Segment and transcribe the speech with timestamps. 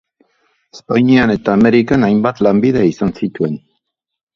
[0.77, 3.65] Espainian eta Amerikan hainbat lanbide izan zituen.